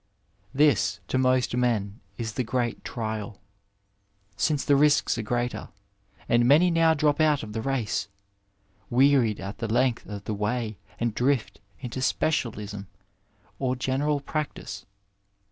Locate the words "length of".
9.71-10.23